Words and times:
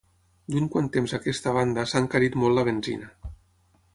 D'un 0.53 0.69
quant 0.75 0.87
temps 0.95 1.13
a 1.13 1.17
aquesta 1.19 1.53
banda 1.59 1.85
s'ha 1.91 2.03
encarit 2.05 2.39
molt 2.45 2.59
la 2.61 2.65
benzina. 2.71 3.13